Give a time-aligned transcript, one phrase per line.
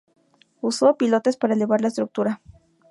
[0.61, 2.41] Usó pilotes para elevar la estructura.